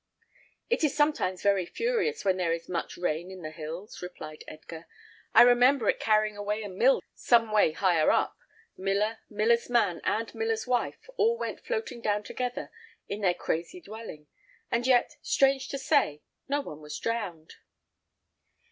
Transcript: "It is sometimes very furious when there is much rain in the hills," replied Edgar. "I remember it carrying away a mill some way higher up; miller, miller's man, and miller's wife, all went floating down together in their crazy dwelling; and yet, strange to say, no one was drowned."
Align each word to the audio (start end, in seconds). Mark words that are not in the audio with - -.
"It 0.67 0.83
is 0.83 0.95
sometimes 0.95 1.43
very 1.43 1.63
furious 1.67 2.25
when 2.25 2.37
there 2.37 2.51
is 2.53 2.67
much 2.67 2.97
rain 2.97 3.29
in 3.29 3.43
the 3.43 3.51
hills," 3.51 4.01
replied 4.01 4.43
Edgar. 4.47 4.87
"I 5.35 5.43
remember 5.43 5.87
it 5.89 5.99
carrying 5.99 6.35
away 6.35 6.63
a 6.63 6.69
mill 6.69 7.03
some 7.13 7.51
way 7.51 7.73
higher 7.73 8.09
up; 8.09 8.35
miller, 8.75 9.19
miller's 9.29 9.69
man, 9.69 10.01
and 10.03 10.33
miller's 10.33 10.65
wife, 10.65 11.07
all 11.17 11.37
went 11.37 11.63
floating 11.63 12.01
down 12.01 12.23
together 12.23 12.71
in 13.07 13.21
their 13.21 13.35
crazy 13.35 13.79
dwelling; 13.79 14.25
and 14.71 14.87
yet, 14.87 15.17
strange 15.21 15.69
to 15.69 15.77
say, 15.77 16.23
no 16.49 16.61
one 16.61 16.81
was 16.81 16.97
drowned." 16.97 17.57